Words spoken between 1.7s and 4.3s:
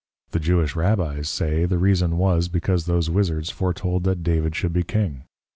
reason was, because those Wizzards foretold that